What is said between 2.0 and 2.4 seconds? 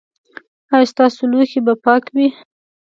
وي؟